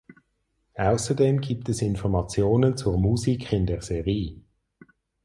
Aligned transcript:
Außerdem 0.79 1.41
gibt 1.41 1.69
es 1.69 1.83
Informationen 1.83 2.75
zur 2.75 2.97
Musik 2.97 3.53
in 3.53 3.67
der 3.67 3.83
Serie. 3.83 4.41